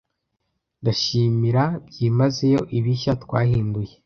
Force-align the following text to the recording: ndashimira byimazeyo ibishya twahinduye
ndashimira 0.81 1.63
byimazeyo 1.87 2.61
ibishya 2.77 3.13
twahinduye 3.23 3.93